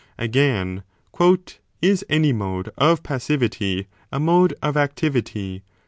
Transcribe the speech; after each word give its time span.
Again, 0.17 0.81
Is 1.79 2.03
any 2.09 2.33
mode 2.33 2.71
of 2.75 3.03
passivity 3.03 3.85
a 4.11 4.19
mode 4.19 4.55
of 4.63 4.75
activity 4.75 5.61